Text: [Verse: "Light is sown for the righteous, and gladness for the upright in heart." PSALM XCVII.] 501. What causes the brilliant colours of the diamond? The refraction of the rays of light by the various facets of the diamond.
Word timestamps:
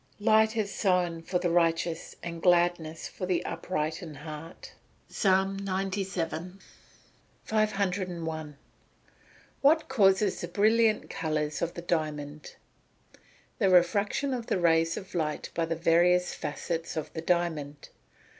[Verse: 0.17 0.25
"Light 0.25 0.57
is 0.57 0.73
sown 0.73 1.21
for 1.21 1.37
the 1.37 1.51
righteous, 1.51 2.15
and 2.23 2.41
gladness 2.41 3.07
for 3.07 3.27
the 3.27 3.45
upright 3.45 4.01
in 4.01 4.15
heart." 4.15 4.73
PSALM 5.09 5.59
XCVII.] 5.63 6.59
501. 7.43 8.57
What 9.61 9.87
causes 9.87 10.41
the 10.41 10.47
brilliant 10.47 11.07
colours 11.11 11.61
of 11.61 11.75
the 11.75 11.83
diamond? 11.83 12.55
The 13.59 13.69
refraction 13.69 14.33
of 14.33 14.47
the 14.47 14.57
rays 14.59 14.97
of 14.97 15.13
light 15.13 15.51
by 15.53 15.65
the 15.67 15.75
various 15.75 16.33
facets 16.33 16.97
of 16.97 17.13
the 17.13 17.21
diamond. 17.21 17.89